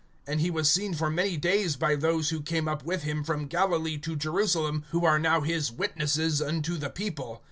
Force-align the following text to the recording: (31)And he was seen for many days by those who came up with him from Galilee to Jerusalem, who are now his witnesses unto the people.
(31)And 0.27 0.39
he 0.39 0.49
was 0.49 0.67
seen 0.67 0.95
for 0.95 1.11
many 1.11 1.37
days 1.37 1.75
by 1.75 1.95
those 1.95 2.29
who 2.31 2.41
came 2.41 2.67
up 2.67 2.83
with 2.83 3.03
him 3.03 3.23
from 3.23 3.45
Galilee 3.45 3.99
to 3.99 4.15
Jerusalem, 4.15 4.83
who 4.89 5.05
are 5.05 5.19
now 5.19 5.41
his 5.41 5.71
witnesses 5.71 6.41
unto 6.41 6.75
the 6.75 6.89
people. 6.89 7.39